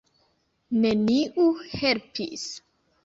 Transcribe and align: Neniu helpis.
Neniu 0.85 1.45
helpis. 1.75 2.49